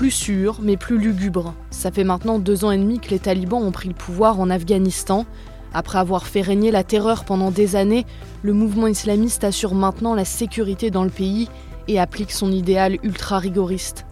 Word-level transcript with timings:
Plus 0.00 0.10
sûr, 0.12 0.60
mais 0.62 0.78
plus 0.78 0.96
lugubre. 0.96 1.52
Ça 1.70 1.90
fait 1.90 2.04
maintenant 2.04 2.38
deux 2.38 2.64
ans 2.64 2.70
et 2.70 2.78
demi 2.78 3.00
que 3.00 3.10
les 3.10 3.18
talibans 3.18 3.62
ont 3.62 3.70
pris 3.70 3.90
le 3.90 3.94
pouvoir 3.94 4.40
en 4.40 4.48
Afghanistan. 4.48 5.26
Après 5.74 5.98
avoir 5.98 6.26
fait 6.26 6.40
régner 6.40 6.70
la 6.70 6.84
terreur 6.84 7.26
pendant 7.26 7.50
des 7.50 7.76
années, 7.76 8.06
le 8.42 8.54
mouvement 8.54 8.86
islamiste 8.86 9.44
assure 9.44 9.74
maintenant 9.74 10.14
la 10.14 10.24
sécurité 10.24 10.90
dans 10.90 11.04
le 11.04 11.10
pays 11.10 11.50
et 11.86 12.00
applique 12.00 12.32
son 12.32 12.50
idéal 12.50 12.96
ultra-rigoriste. 13.02 14.06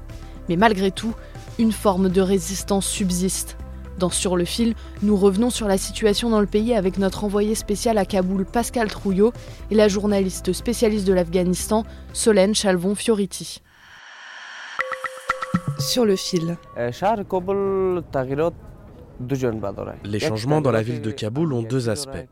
Mais 0.50 0.56
malgré 0.56 0.90
tout, 0.90 1.14
une 1.58 1.72
forme 1.72 2.10
de 2.10 2.20
résistance 2.20 2.86
subsiste. 2.86 3.56
Dans 3.98 4.10
Sur 4.10 4.36
le 4.36 4.44
fil, 4.44 4.74
nous 5.00 5.16
revenons 5.16 5.48
sur 5.48 5.68
la 5.68 5.78
situation 5.78 6.28
dans 6.28 6.40
le 6.40 6.46
pays 6.46 6.74
avec 6.74 6.98
notre 6.98 7.24
envoyé 7.24 7.54
spécial 7.54 7.96
à 7.96 8.04
Kaboul, 8.04 8.44
Pascal 8.44 8.88
Trouillot, 8.88 9.32
et 9.70 9.74
la 9.74 9.88
journaliste 9.88 10.52
spécialiste 10.52 11.06
de 11.06 11.14
l'Afghanistan, 11.14 11.84
Solène 12.12 12.54
Chalvon-Fioriti. 12.54 13.62
Sur 15.78 16.04
le 16.04 16.16
fil. 16.16 16.56
Les 20.04 20.20
changements 20.20 20.60
dans 20.60 20.70
la 20.70 20.82
ville 20.82 21.00
de 21.00 21.10
Kaboul 21.10 21.52
ont 21.52 21.62
deux 21.62 21.88
aspects. 21.88 22.26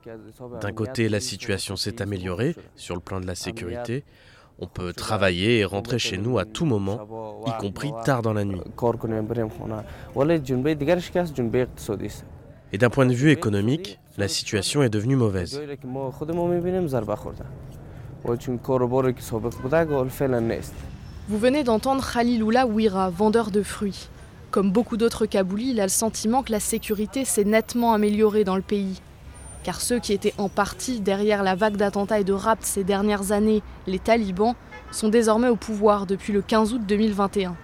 D'un 0.61 0.73
côté, 0.73 1.09
la 1.09 1.21
situation 1.21 1.77
s'est 1.77 2.03
améliorée 2.03 2.55
sur 2.75 2.95
le 2.95 3.01
plan 3.01 3.21
de 3.21 3.27
la 3.27 3.35
sécurité. 3.35 4.05
On 4.59 4.67
peut 4.67 4.93
travailler 4.93 5.59
et 5.59 5.65
rentrer 5.65 5.99
chez 5.99 6.17
nous 6.17 6.39
à 6.39 6.45
tout 6.45 6.65
moment, 6.65 7.43
y 7.47 7.53
compris 7.61 7.93
tard 8.05 8.23
dans 8.23 8.33
la 8.33 8.45
nuit. 8.45 8.61
Et 12.73 12.79
d'un 12.79 12.91
point 12.91 13.07
de 13.07 13.13
vue 13.13 13.31
économique, 13.31 14.01
la 14.17 14.29
situation 14.29 14.83
est 14.83 14.89
devenue 14.89 15.17
mauvaise. 15.17 15.61
Vous 21.29 21.39
venez 21.39 21.65
d'entendre 21.65 22.09
Khaliloula 22.09 22.69
Ouira, 22.69 23.11
vendeur 23.11 23.51
de 23.51 23.61
fruits. 23.61 24.09
Comme 24.53 24.71
beaucoup 24.71 24.97
d'autres 24.97 25.27
Kaboulis, 25.27 25.71
il 25.71 25.81
a 25.81 25.83
le 25.83 25.89
sentiment 25.89 26.45
que 26.45 26.53
la 26.53 26.61
sécurité 26.61 27.25
s'est 27.25 27.43
nettement 27.43 27.93
améliorée 27.93 28.45
dans 28.45 28.55
le 28.55 28.63
pays. 28.63 29.03
Car 29.65 29.81
ceux 29.81 29.99
qui 29.99 30.13
étaient 30.13 30.35
en 30.39 30.49
partie 30.49 31.01
derrière 31.01 31.43
la 31.43 31.57
vague 31.57 31.77
d'attentats 31.77 32.21
et 32.21 32.25
de 32.25 32.33
rapts 32.33 32.65
ces 32.65 32.85
dernières 32.85 33.33
années, 33.33 33.65
les 33.89 33.99
talibans, 33.99 34.55
sont 34.93 35.09
désormais 35.09 35.49
au 35.49 35.57
pouvoir 35.57 36.07
depuis 36.07 36.33
le 36.33 36.43
15 36.43 36.75
août 36.75 36.83
2021. 36.87 37.57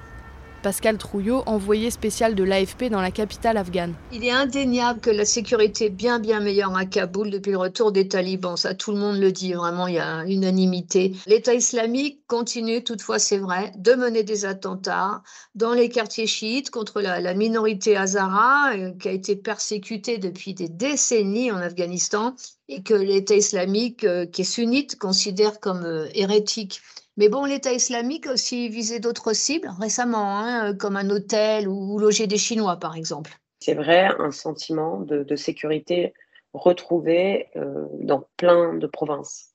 Pascal 0.63 0.97
Trouillot, 0.97 1.43
envoyé 1.47 1.91
spécial 1.91 2.35
de 2.35 2.45
l'AFP 2.45 2.85
dans 2.85 3.01
la 3.01 3.11
capitale 3.11 3.57
afghane. 3.57 3.95
Il 4.13 4.25
est 4.25 4.31
indéniable 4.31 5.01
que 5.01 5.11
la 5.11 5.25
sécurité 5.25 5.87
est 5.87 5.91
bien 5.91 6.19
bien 6.19 6.41
meilleure 6.41 6.77
à 6.77 6.85
Kaboul 6.85 7.31
depuis 7.31 7.51
le 7.51 7.59
retour 7.59 7.93
des 7.93 8.09
talibans. 8.09 8.57
Ça, 8.57 8.75
tout 8.75 8.93
le 8.93 8.99
monde 8.99 9.19
le 9.19 9.33
dit, 9.33 9.53
vraiment, 9.53 9.89
il 9.89 9.95
y 9.95 9.99
a 9.99 10.25
unanimité. 10.25 11.13
L'État 11.27 11.55
islamique 11.55 12.21
continue, 12.27 12.85
toutefois, 12.85 13.19
c'est 13.19 13.39
vrai, 13.39 13.73
de 13.77 13.95
mener 13.95 14.23
des 14.23 14.45
attentats 14.45 15.23
dans 15.55 15.73
les 15.73 15.89
quartiers 15.89 16.27
chiites 16.27 16.71
contre 16.71 17.01
la, 17.01 17.21
la 17.21 17.35
minorité 17.35 17.97
hazara, 17.97 18.73
euh, 18.75 18.93
qui 18.93 19.09
a 19.09 19.13
été 19.13 19.37
persécutée 19.37 20.19
depuis 20.19 20.55
des 20.55 20.69
décennies 20.69 21.51
en 21.51 21.59
Afghanistan, 21.59 22.35
et 22.73 22.83
que 22.83 22.95
l'État 22.95 23.35
islamique, 23.35 24.05
euh, 24.05 24.27
qui 24.27 24.43
est 24.43 24.45
sunnite, 24.45 24.99
considère 24.99 25.61
comme 25.61 25.85
euh, 25.85 26.09
hérétique. 26.15 26.81
Mais 27.17 27.29
bon, 27.29 27.45
l'État 27.45 27.73
islamique 27.73 28.27
a 28.27 28.33
aussi 28.33 28.69
visé 28.69 28.99
d'autres 28.99 29.35
cibles 29.35 29.71
récemment, 29.79 30.39
hein, 30.39 30.75
comme 30.75 30.97
un 30.97 31.11
hôtel 31.11 31.69
ou 31.69 31.99
loger 31.99 32.27
des 32.27 32.39
Chinois, 32.39 32.77
par 32.77 32.97
exemple. 32.97 33.33
C'est 33.61 33.75
vrai, 33.75 34.09
un 34.19 34.31
sentiment 34.31 35.01
de, 35.01 35.23
de 35.23 35.37
sécurité 35.37 36.15
retrouvé 36.55 37.49
euh, 37.57 37.87
dans 38.01 38.27
plein 38.37 38.75
de 38.75 38.87
provinces, 38.87 39.51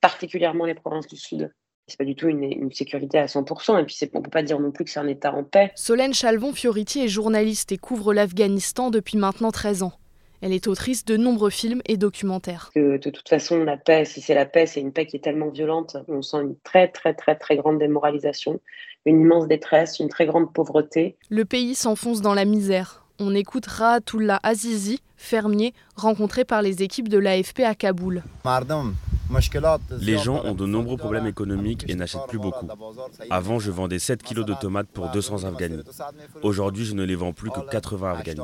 particulièrement 0.00 0.64
les 0.64 0.74
provinces 0.74 1.08
du 1.08 1.16
Sud. 1.16 1.52
C'est 1.86 1.98
pas 1.98 2.04
du 2.04 2.14
tout 2.14 2.28
une, 2.28 2.44
une 2.44 2.72
sécurité 2.72 3.18
à 3.18 3.26
100%, 3.26 3.80
et 3.80 3.84
puis 3.84 3.98
on 4.14 4.22
peut 4.22 4.30
pas 4.30 4.44
dire 4.44 4.60
non 4.60 4.70
plus 4.70 4.84
que 4.84 4.90
c'est 4.90 5.00
un 5.00 5.08
État 5.08 5.34
en 5.34 5.42
paix. 5.42 5.72
Solène 5.74 6.14
Chalvon-Fioriti 6.14 7.02
est 7.02 7.08
journaliste 7.08 7.72
et 7.72 7.78
couvre 7.78 8.14
l'Afghanistan 8.14 8.90
depuis 8.90 9.16
maintenant 9.16 9.50
13 9.50 9.82
ans. 9.82 9.92
Elle 10.42 10.52
est 10.52 10.68
autrice 10.68 11.04
de 11.04 11.16
nombreux 11.16 11.50
films 11.50 11.82
et 11.86 11.96
documentaires. 11.96 12.70
Que 12.74 12.96
de 12.96 13.10
toute 13.10 13.28
façon, 13.28 13.62
la 13.62 13.76
paix, 13.76 14.04
si 14.04 14.20
c'est 14.20 14.34
la 14.34 14.46
paix, 14.46 14.66
c'est 14.66 14.80
une 14.80 14.92
paix 14.92 15.06
qui 15.06 15.16
est 15.16 15.20
tellement 15.20 15.50
violente, 15.50 15.96
on 16.08 16.22
sent 16.22 16.38
une 16.38 16.56
très 16.64 16.88
très 16.88 17.14
très 17.14 17.36
très 17.36 17.56
grande 17.56 17.78
démoralisation, 17.78 18.60
une 19.04 19.20
immense 19.20 19.48
détresse, 19.48 19.98
une 19.98 20.08
très 20.08 20.26
grande 20.26 20.52
pauvreté. 20.52 21.16
Le 21.28 21.44
pays 21.44 21.74
s'enfonce 21.74 22.22
dans 22.22 22.34
la 22.34 22.44
misère. 22.44 23.04
On 23.18 23.34
écoute 23.34 23.66
Rahatullah 23.66 24.40
Azizi, 24.42 25.00
fermier, 25.16 25.74
rencontré 25.94 26.46
par 26.46 26.62
les 26.62 26.82
équipes 26.82 27.08
de 27.08 27.18
l'AFP 27.18 27.60
à 27.60 27.74
Kaboul. 27.74 28.22
Les 30.00 30.18
gens 30.18 30.42
ont 30.44 30.54
de 30.54 30.66
nombreux 30.66 30.96
problèmes 30.96 31.26
économiques 31.26 31.84
et 31.88 31.94
n'achètent 31.94 32.26
plus 32.28 32.38
beaucoup. 32.38 32.66
Avant, 33.30 33.58
je 33.58 33.70
vendais 33.70 33.98
7 33.98 34.22
kilos 34.22 34.46
de 34.46 34.54
tomates 34.54 34.88
pour 34.88 35.10
200 35.10 35.44
Afghanis. 35.44 35.82
Aujourd'hui, 36.42 36.84
je 36.84 36.94
ne 36.94 37.04
les 37.04 37.14
vends 37.14 37.32
plus 37.32 37.50
que 37.50 37.60
80 37.60 38.12
Afghanis. 38.12 38.40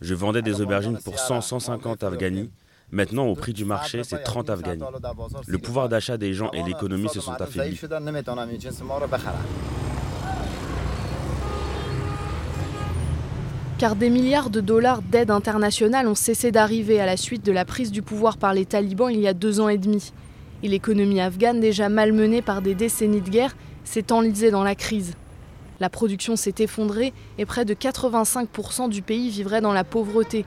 Je 0.00 0.14
vendais 0.14 0.42
des 0.42 0.60
aubergines 0.60 0.98
pour 0.98 1.14
100-150 1.14 2.04
Afghanis. 2.04 2.50
Maintenant, 2.90 3.26
au 3.26 3.34
prix 3.34 3.52
du 3.52 3.64
marché, 3.64 4.04
c'est 4.04 4.22
30 4.22 4.50
Afghanis. 4.50 4.84
Le 5.46 5.58
pouvoir 5.58 5.88
d'achat 5.88 6.16
des 6.16 6.32
gens 6.32 6.50
et 6.52 6.62
l'économie 6.62 7.08
se 7.08 7.20
sont 7.20 7.32
affaiblis. 7.32 7.80
Car 13.84 13.96
des 13.96 14.08
milliards 14.08 14.48
de 14.48 14.62
dollars 14.62 15.02
d'aide 15.02 15.30
internationale 15.30 16.08
ont 16.08 16.14
cessé 16.14 16.50
d'arriver 16.50 17.02
à 17.02 17.04
la 17.04 17.18
suite 17.18 17.44
de 17.44 17.52
la 17.52 17.66
prise 17.66 17.92
du 17.92 18.00
pouvoir 18.00 18.38
par 18.38 18.54
les 18.54 18.64
talibans 18.64 19.10
il 19.10 19.20
y 19.20 19.28
a 19.28 19.34
deux 19.34 19.60
ans 19.60 19.68
et 19.68 19.76
demi. 19.76 20.14
Et 20.62 20.68
l'économie 20.68 21.20
afghane, 21.20 21.60
déjà 21.60 21.90
malmenée 21.90 22.40
par 22.40 22.62
des 22.62 22.74
décennies 22.74 23.20
de 23.20 23.28
guerre, 23.28 23.54
s'est 23.84 24.10
enlisée 24.10 24.50
dans 24.50 24.64
la 24.64 24.74
crise. 24.74 25.12
La 25.80 25.90
production 25.90 26.34
s'est 26.34 26.54
effondrée 26.60 27.12
et 27.36 27.44
près 27.44 27.66
de 27.66 27.74
85% 27.74 28.88
du 28.88 29.02
pays 29.02 29.28
vivrait 29.28 29.60
dans 29.60 29.74
la 29.74 29.84
pauvreté. 29.84 30.46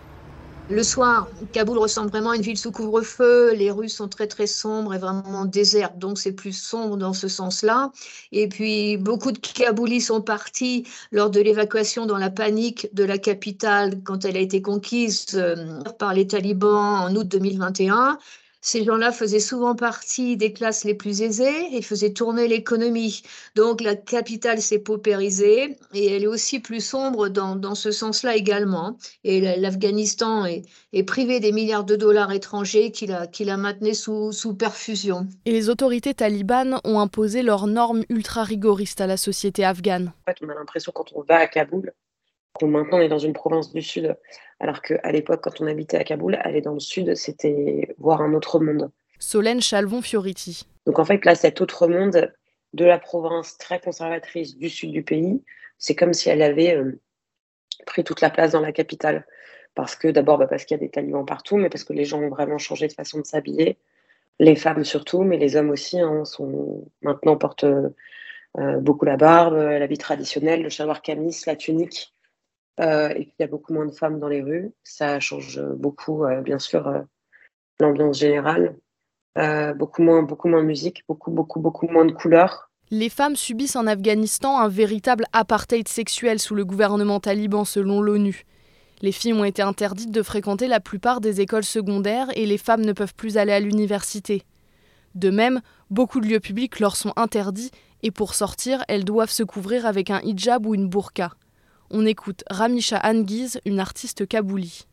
Le 0.69 0.83
soir, 0.83 1.29
Kaboul 1.53 1.77
ressemble 1.77 2.09
vraiment 2.09 2.31
à 2.31 2.35
une 2.35 2.41
ville 2.41 2.57
sous 2.57 2.73
couvre-feu. 2.73 3.53
Les 3.53 3.71
rues 3.71 3.87
sont 3.87 4.09
très 4.09 4.27
très 4.27 4.47
sombres 4.47 4.93
et 4.93 4.97
vraiment 4.97 5.45
désertes, 5.45 5.97
donc 5.97 6.17
c'est 6.19 6.33
plus 6.33 6.51
sombre 6.51 6.97
dans 6.97 7.13
ce 7.13 7.29
sens-là. 7.29 7.91
Et 8.33 8.49
puis 8.49 8.97
beaucoup 8.97 9.31
de 9.31 9.37
Kaboulis 9.37 10.01
sont 10.01 10.21
partis 10.21 10.85
lors 11.11 11.29
de 11.29 11.39
l'évacuation 11.39 12.05
dans 12.05 12.17
la 12.17 12.29
panique 12.29 12.89
de 12.93 13.05
la 13.05 13.17
capitale 13.17 14.03
quand 14.03 14.25
elle 14.25 14.35
a 14.35 14.41
été 14.41 14.61
conquise 14.61 15.25
euh, 15.35 15.79
par 15.99 16.13
les 16.13 16.27
talibans 16.27 17.05
en 17.05 17.15
août 17.15 17.27
2021. 17.29 18.17
Ces 18.69 18.83
gens-là 18.83 19.13
faisaient 19.13 19.39
souvent 19.39 19.75
partie 19.75 20.35
des 20.35 20.51
classes 20.51 20.83
les 20.83 20.93
plus 20.93 21.21
aisées 21.21 21.69
et 21.71 21.81
faisaient 21.81 22.11
tourner 22.11 22.49
l'économie. 22.49 23.21
Donc 23.55 23.79
la 23.79 23.95
capitale 23.95 24.61
s'est 24.61 24.79
paupérisée 24.79 25.77
et 25.93 26.07
elle 26.07 26.23
est 26.23 26.27
aussi 26.27 26.59
plus 26.59 26.81
sombre 26.81 27.29
dans, 27.29 27.55
dans 27.55 27.75
ce 27.75 27.91
sens-là 27.91 28.35
également. 28.35 28.97
Et 29.23 29.39
la- 29.39 29.55
l'Afghanistan 29.55 30.43
est, 30.43 30.63
est 30.91 31.03
privé 31.03 31.39
des 31.39 31.53
milliards 31.53 31.85
de 31.85 31.95
dollars 31.95 32.33
étrangers 32.33 32.91
qu'il 32.91 33.13
a, 33.13 33.25
qu'il 33.25 33.49
a 33.49 33.55
maintenus 33.55 34.01
sous, 34.01 34.33
sous 34.33 34.53
perfusion. 34.53 35.27
Et 35.45 35.51
les 35.53 35.69
autorités 35.69 36.13
talibanes 36.13 36.81
ont 36.83 36.99
imposé 36.99 37.43
leurs 37.43 37.67
normes 37.67 38.03
ultra 38.09 38.43
rigoristes 38.43 38.99
à 38.99 39.07
la 39.07 39.15
société 39.15 39.63
afghane. 39.63 40.11
En 40.27 40.31
fait, 40.31 40.39
on 40.45 40.49
a 40.49 40.55
l'impression 40.55 40.91
quand 40.93 41.13
on 41.15 41.21
va 41.21 41.37
à 41.37 41.47
Kaboul 41.47 41.93
maintenant 42.65 42.99
est 42.99 43.09
dans 43.09 43.19
une 43.19 43.33
province 43.33 43.71
du 43.71 43.81
Sud, 43.81 44.15
alors 44.59 44.81
qu'à 44.81 45.11
l'époque, 45.11 45.41
quand 45.43 45.61
on 45.61 45.67
habitait 45.67 45.97
à 45.97 46.03
Kaboul, 46.03 46.35
aller 46.41 46.61
dans 46.61 46.73
le 46.73 46.79
Sud, 46.79 47.15
c'était 47.15 47.95
voir 47.99 48.21
un 48.21 48.33
autre 48.33 48.59
monde. 48.59 48.89
Solène 49.19 49.61
Chalvon-Fioriti. 49.61 50.63
Donc 50.85 50.99
en 50.99 51.05
fait, 51.05 51.23
là, 51.25 51.35
cet 51.35 51.61
autre 51.61 51.87
monde 51.87 52.31
de 52.73 52.85
la 52.85 52.99
province 52.99 53.57
très 53.57 53.79
conservatrice 53.79 54.57
du 54.57 54.69
sud 54.69 54.91
du 54.91 55.03
pays, 55.03 55.43
c'est 55.77 55.95
comme 55.95 56.13
si 56.13 56.29
elle 56.29 56.41
avait 56.41 56.75
euh, 56.75 56.99
pris 57.85 58.03
toute 58.03 58.21
la 58.21 58.29
place 58.29 58.51
dans 58.51 58.61
la 58.61 58.71
capitale. 58.71 59.25
Parce 59.75 59.95
que 59.95 60.07
d'abord, 60.07 60.37
bah, 60.37 60.47
parce 60.47 60.65
qu'il 60.65 60.75
y 60.75 60.79
a 60.79 60.83
des 60.83 60.89
talibans 60.89 61.25
partout, 61.25 61.57
mais 61.57 61.69
parce 61.69 61.83
que 61.83 61.93
les 61.93 62.05
gens 62.05 62.19
ont 62.19 62.29
vraiment 62.29 62.57
changé 62.57 62.87
de 62.87 62.93
façon 62.93 63.19
de 63.19 63.25
s'habiller. 63.25 63.77
Les 64.39 64.55
femmes 64.55 64.83
surtout, 64.83 65.23
mais 65.23 65.37
les 65.37 65.55
hommes 65.55 65.69
aussi, 65.69 65.99
hein, 65.99 66.25
sont, 66.25 66.85
maintenant 67.01 67.37
portent 67.37 67.65
euh, 68.57 68.79
beaucoup 68.79 69.05
la 69.05 69.17
barbe, 69.17 69.53
euh, 69.53 69.77
l'habit 69.77 69.97
traditionnel, 69.97 70.63
le 70.63 70.69
chalwar 70.69 71.01
kamis, 71.01 71.43
la 71.45 71.55
tunique. 71.55 72.13
Et 72.79 73.23
puis 73.23 73.33
il 73.39 73.41
y 73.41 73.43
a 73.43 73.47
beaucoup 73.47 73.73
moins 73.73 73.85
de 73.85 73.91
femmes 73.91 74.19
dans 74.19 74.27
les 74.27 74.41
rues. 74.41 74.71
Ça 74.83 75.19
change 75.19 75.61
beaucoup, 75.75 76.25
bien 76.43 76.59
sûr, 76.59 77.03
l'ambiance 77.79 78.19
générale. 78.19 78.75
beaucoup, 79.75 80.01
moins, 80.01 80.23
beaucoup 80.23 80.47
moins 80.47 80.61
de 80.61 80.67
musique, 80.67 81.03
beaucoup, 81.07 81.31
beaucoup, 81.31 81.59
beaucoup 81.59 81.87
moins 81.87 82.05
de 82.05 82.11
couleurs. 82.11 82.67
Les 82.89 83.09
femmes 83.09 83.35
subissent 83.35 83.75
en 83.75 83.85
Afghanistan 83.85 84.59
un 84.59 84.69
véritable 84.69 85.25
apartheid 85.33 85.87
sexuel 85.89 86.39
sous 86.39 86.55
le 86.55 86.63
gouvernement 86.63 87.19
taliban 87.19 87.65
selon 87.65 88.01
l'ONU. 88.01 88.45
Les 89.01 89.11
filles 89.11 89.33
ont 89.33 89.43
été 89.43 89.61
interdites 89.61 90.11
de 90.11 90.23
fréquenter 90.23 90.67
la 90.67 90.79
plupart 90.79 91.19
des 91.19 91.41
écoles 91.41 91.65
secondaires 91.65 92.29
et 92.35 92.45
les 92.45 92.57
femmes 92.57 92.85
ne 92.85 92.93
peuvent 92.93 93.13
plus 93.13 93.37
aller 93.37 93.51
à 93.51 93.59
l'université. 93.59 94.43
De 95.15 95.29
même, 95.29 95.61
beaucoup 95.89 96.21
de 96.21 96.27
lieux 96.27 96.39
publics 96.39 96.79
leur 96.79 96.95
sont 96.95 97.11
interdits 97.15 97.71
et 98.03 98.11
pour 98.11 98.35
sortir, 98.35 98.83
elles 98.87 99.03
doivent 99.03 99.29
se 99.29 99.43
couvrir 99.43 99.85
avec 99.85 100.09
un 100.09 100.21
hijab 100.21 100.65
ou 100.65 100.73
une 100.73 100.87
burqa. 100.87 101.31
On 101.89 102.05
écoute 102.05 102.43
Ramisha 102.49 102.99
Angiz, 103.03 103.61
une 103.65 103.79
artiste 103.79 104.27
kabouli. 104.27 104.85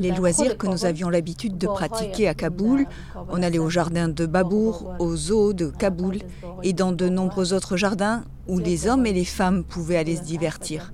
Les 0.00 0.12
loisirs 0.12 0.58
que 0.58 0.66
nous 0.66 0.84
avions 0.84 1.08
l'habitude 1.08 1.56
de 1.56 1.66
pratiquer 1.66 2.28
à 2.28 2.34
Kaboul, 2.34 2.86
on 3.30 3.42
allait 3.42 3.58
au 3.58 3.70
jardin 3.70 4.08
de 4.08 4.26
Babour, 4.26 4.94
au 4.98 5.16
zoo 5.16 5.52
de 5.54 5.68
Kaboul 5.68 6.18
et 6.62 6.72
dans 6.72 6.92
de 6.92 7.08
nombreux 7.08 7.52
autres 7.52 7.76
jardins 7.76 8.22
où 8.46 8.58
les 8.58 8.86
hommes 8.86 9.06
et 9.06 9.12
les 9.12 9.24
femmes 9.24 9.64
pouvaient 9.64 9.96
aller 9.96 10.16
se 10.16 10.22
divertir. 10.22 10.92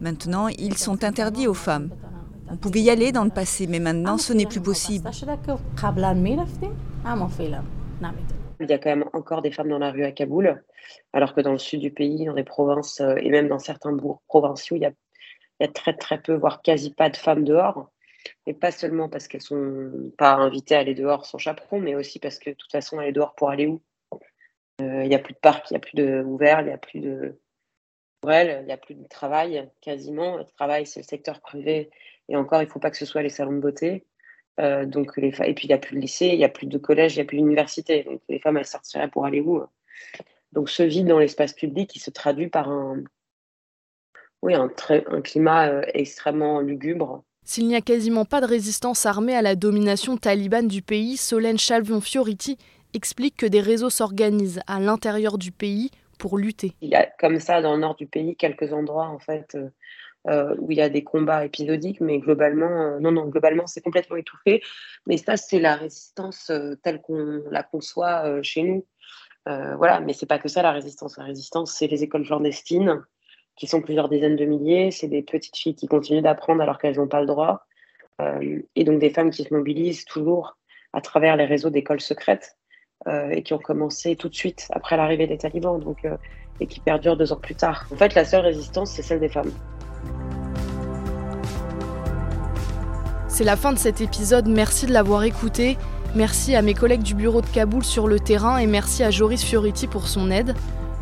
Maintenant, 0.00 0.48
ils 0.48 0.78
sont 0.78 1.02
interdits 1.04 1.48
aux 1.48 1.54
femmes. 1.54 1.90
On 2.50 2.56
pouvait 2.56 2.82
y 2.82 2.90
aller 2.90 3.10
dans 3.10 3.24
le 3.24 3.30
passé, 3.30 3.66
mais 3.66 3.80
maintenant, 3.80 4.16
ce 4.16 4.32
n'est 4.32 4.46
plus 4.46 4.60
possible. 4.60 5.10
Il 8.60 8.70
y 8.70 8.72
a 8.72 8.78
quand 8.78 8.90
même 8.90 9.08
encore 9.12 9.42
des 9.42 9.50
femmes 9.50 9.68
dans 9.68 9.78
la 9.78 9.90
rue 9.90 10.04
à 10.04 10.12
Kaboul, 10.12 10.62
alors 11.12 11.34
que 11.34 11.40
dans 11.40 11.52
le 11.52 11.58
sud 11.58 11.80
du 11.80 11.90
pays, 11.90 12.24
dans 12.24 12.34
les 12.34 12.44
provinces 12.44 13.00
euh, 13.00 13.16
et 13.16 13.30
même 13.30 13.48
dans 13.48 13.58
certains 13.58 13.92
bourgs 13.92 14.22
provinciaux, 14.28 14.76
il 14.76 14.82
y 14.82 15.64
a 15.64 15.68
très 15.68 15.96
très 15.96 16.20
peu, 16.20 16.34
voire 16.34 16.62
quasi 16.62 16.92
pas 16.92 17.10
de 17.10 17.16
femmes 17.16 17.44
dehors. 17.44 17.90
Et 18.46 18.54
pas 18.54 18.70
seulement 18.70 19.08
parce 19.08 19.28
qu'elles 19.28 19.42
sont 19.42 20.10
pas 20.16 20.32
invitées 20.32 20.76
à 20.76 20.80
aller 20.80 20.94
dehors 20.94 21.26
sans 21.26 21.38
chaperon, 21.38 21.80
mais 21.80 21.94
aussi 21.94 22.18
parce 22.18 22.38
que 22.38 22.50
de 22.50 22.54
toute 22.54 22.72
façon, 22.72 22.98
aller 22.98 23.12
dehors 23.12 23.34
pour 23.34 23.50
aller 23.50 23.66
où? 23.66 23.82
Euh, 24.80 25.02
Il 25.04 25.08
n'y 25.08 25.14
a 25.14 25.18
plus 25.18 25.34
de 25.34 25.38
parc, 25.38 25.70
il 25.70 25.74
n'y 25.74 25.76
a 25.76 25.80
plus 25.80 25.96
de 25.96 26.22
ouvert, 26.22 26.60
il 26.60 26.66
n'y 26.66 26.72
a 26.72 26.78
plus 26.78 27.00
de 27.00 27.38
pour 28.24 28.32
il 28.32 28.64
n'y 28.64 28.72
a 28.72 28.78
plus 28.78 28.94
de 28.94 29.06
travail 29.06 29.70
quasiment. 29.82 30.38
Le 30.38 30.44
travail, 30.44 30.86
c'est 30.86 31.00
le 31.00 31.04
secteur 31.04 31.40
privé. 31.40 31.90
Et 32.30 32.36
encore, 32.36 32.62
il 32.62 32.64
ne 32.64 32.70
faut 32.70 32.80
pas 32.80 32.90
que 32.90 32.96
ce 32.96 33.04
soit 33.04 33.22
les 33.22 33.28
salons 33.28 33.52
de 33.52 33.60
beauté. 33.60 34.06
Euh, 34.60 34.86
donc 34.86 35.16
les 35.16 35.28
et 35.44 35.54
puis 35.54 35.66
il 35.66 35.68
n'y 35.68 35.74
a 35.74 35.78
plus 35.78 35.96
de 35.96 36.00
lycée, 36.00 36.28
il 36.28 36.38
n'y 36.38 36.44
a 36.44 36.48
plus 36.48 36.66
de 36.66 36.78
collège, 36.78 37.14
il 37.14 37.18
n'y 37.18 37.22
a 37.22 37.24
plus 37.24 37.38
d'université. 37.38 38.04
Donc 38.04 38.20
les 38.28 38.38
femmes, 38.38 38.56
elles 38.56 38.66
sortiraient 38.66 39.08
pour 39.08 39.24
aller 39.24 39.40
où 39.40 39.62
Donc 40.52 40.70
ce 40.70 40.82
vide 40.82 41.08
dans 41.08 41.18
l'espace 41.18 41.52
public, 41.52 41.94
il 41.96 42.00
se 42.00 42.10
traduit 42.10 42.48
par 42.48 42.68
un, 42.68 43.02
oui, 44.42 44.54
un, 44.54 44.70
un 44.88 45.20
climat 45.22 45.68
euh, 45.68 45.82
extrêmement 45.94 46.60
lugubre. 46.60 47.24
S'il 47.44 47.66
n'y 47.66 47.76
a 47.76 47.80
quasiment 47.80 48.24
pas 48.24 48.40
de 48.40 48.46
résistance 48.46 49.04
armée 49.06 49.34
à 49.34 49.42
la 49.42 49.54
domination 49.54 50.16
talibane 50.16 50.68
du 50.68 50.82
pays, 50.82 51.16
Solène 51.16 51.58
Chalvion-Fioriti 51.58 52.56
explique 52.94 53.36
que 53.36 53.46
des 53.46 53.60
réseaux 53.60 53.90
s'organisent 53.90 54.60
à 54.66 54.80
l'intérieur 54.80 55.36
du 55.36 55.50
pays 55.50 55.90
pour 56.18 56.38
lutter. 56.38 56.74
Il 56.80 56.88
y 56.88 56.94
a 56.94 57.06
comme 57.18 57.40
ça 57.40 57.60
dans 57.60 57.74
le 57.74 57.80
nord 57.80 57.96
du 57.96 58.06
pays 58.06 58.36
quelques 58.36 58.72
endroits 58.72 59.08
en 59.08 59.18
fait 59.18 59.54
euh, 59.56 59.68
euh, 60.28 60.54
où 60.58 60.70
il 60.70 60.78
y 60.78 60.82
a 60.82 60.88
des 60.88 61.04
combats 61.04 61.44
épisodiques, 61.44 62.00
mais 62.00 62.18
globalement, 62.18 62.98
non, 63.00 63.12
non, 63.12 63.26
globalement 63.26 63.66
c'est 63.66 63.82
complètement 63.82 64.16
étouffé. 64.16 64.62
Mais 65.06 65.16
ça, 65.16 65.36
c'est 65.36 65.60
la 65.60 65.76
résistance 65.76 66.50
telle 66.82 67.00
qu'on 67.00 67.42
la 67.50 67.62
conçoit 67.62 68.42
chez 68.42 68.62
nous. 68.62 68.86
voilà, 69.46 70.00
mais 70.00 70.12
c'est 70.12 70.26
pas 70.26 70.38
que 70.38 70.48
ça 70.48 70.62
la 70.62 70.72
résistance. 70.72 71.18
La 71.18 71.24
résistance, 71.24 71.72
c'est 71.72 71.86
les 71.86 72.02
écoles 72.02 72.24
clandestines, 72.24 73.02
qui 73.56 73.66
sont 73.66 73.82
plusieurs 73.82 74.08
dizaines 74.08 74.36
de 74.36 74.44
milliers. 74.44 74.90
C'est 74.90 75.08
des 75.08 75.22
petites 75.22 75.56
filles 75.56 75.74
qui 75.74 75.86
continuent 75.86 76.22
d'apprendre 76.22 76.62
alors 76.62 76.78
qu'elles 76.78 76.96
n'ont 76.96 77.08
pas 77.08 77.20
le 77.20 77.26
droit. 77.26 77.66
Euh, 78.20 78.60
et 78.76 78.84
donc 78.84 79.00
des 79.00 79.10
femmes 79.10 79.30
qui 79.30 79.44
se 79.44 79.52
mobilisent 79.52 80.04
toujours 80.04 80.56
à 80.92 81.00
travers 81.00 81.36
les 81.36 81.44
réseaux 81.44 81.70
d'écoles 81.70 82.00
secrètes 82.00 82.56
euh, 83.08 83.30
et 83.30 83.42
qui 83.42 83.52
ont 83.54 83.58
commencé 83.58 84.14
tout 84.14 84.28
de 84.28 84.34
suite 84.34 84.68
après 84.70 84.96
l'arrivée 84.96 85.26
des 85.26 85.38
talibans 85.38 85.80
donc, 85.80 86.04
euh, 86.04 86.16
et 86.60 86.66
qui 86.66 86.80
perdurent 86.80 87.16
deux 87.16 87.32
ans 87.32 87.40
plus 87.40 87.56
tard. 87.56 87.86
En 87.92 87.96
fait, 87.96 88.14
la 88.14 88.24
seule 88.24 88.42
résistance, 88.42 88.92
c'est 88.92 89.02
celle 89.02 89.20
des 89.20 89.28
femmes. 89.28 89.52
C'est 93.34 93.42
la 93.42 93.56
fin 93.56 93.72
de 93.72 93.78
cet 93.80 94.00
épisode, 94.00 94.46
merci 94.46 94.86
de 94.86 94.92
l'avoir 94.92 95.24
écouté. 95.24 95.76
Merci 96.14 96.54
à 96.54 96.62
mes 96.62 96.72
collègues 96.72 97.02
du 97.02 97.14
bureau 97.14 97.40
de 97.40 97.48
Kaboul 97.48 97.82
sur 97.82 98.06
le 98.06 98.20
terrain 98.20 98.58
et 98.58 98.66
merci 98.68 99.02
à 99.02 99.10
Joris 99.10 99.42
Fioriti 99.42 99.88
pour 99.88 100.06
son 100.06 100.30
aide. 100.30 100.54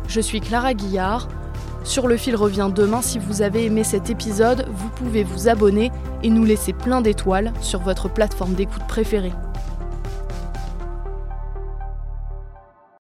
Je 0.07 0.19
suis 0.19 0.41
Clara 0.41 0.73
Guillard. 0.73 1.27
Sur 1.83 2.07
le 2.07 2.17
fil 2.17 2.35
revient 2.35 2.71
demain. 2.73 3.03
Si 3.03 3.19
vous 3.19 3.43
avez 3.43 3.65
aimé 3.65 3.83
cet 3.83 4.09
épisode, 4.09 4.65
vous 4.73 4.89
pouvez 4.89 5.23
vous 5.23 5.47
abonner 5.47 5.91
et 6.23 6.31
nous 6.31 6.43
laisser 6.43 6.73
plein 6.73 7.01
d'étoiles 7.01 7.53
sur 7.61 7.81
votre 7.81 8.09
plateforme 8.09 8.55
d'écoute 8.55 8.87
préférée. 8.87 9.31